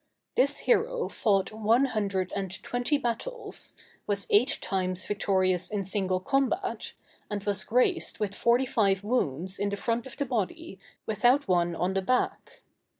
[0.33, 3.75] This hero fought one hundred and twenty battles,
[4.07, 6.93] was eight times victorious in single combat,
[7.29, 11.75] and was graced with forty five wounds in the front of the body, without one
[11.75, 12.63] on the back.